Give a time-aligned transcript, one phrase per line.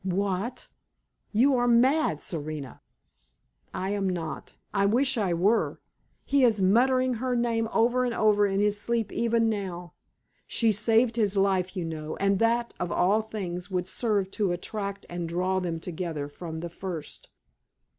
[0.03, 0.67] "What?
[1.31, 2.81] You are mad, Serena!"
[3.71, 4.55] "I am not.
[4.73, 5.79] I wish I were.
[6.25, 9.93] He is muttering her name over and over in his sleep even now.
[10.47, 15.05] She saved his life, you know; and that, of all things, would serve to attract
[15.07, 17.29] and draw them together from the first.